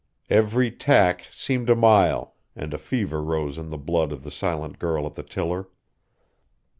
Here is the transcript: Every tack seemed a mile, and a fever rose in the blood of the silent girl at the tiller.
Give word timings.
Every 0.31 0.71
tack 0.71 1.27
seemed 1.31 1.69
a 1.69 1.75
mile, 1.75 2.33
and 2.55 2.73
a 2.73 2.79
fever 2.79 3.21
rose 3.21 3.59
in 3.59 3.69
the 3.69 3.77
blood 3.77 4.11
of 4.11 4.23
the 4.23 4.31
silent 4.31 4.79
girl 4.79 5.05
at 5.05 5.13
the 5.13 5.21
tiller. 5.21 5.67